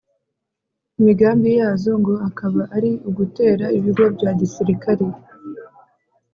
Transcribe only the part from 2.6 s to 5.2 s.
ari ugutera ibigo bya gisirikari